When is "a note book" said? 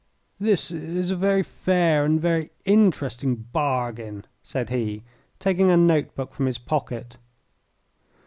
5.69-6.33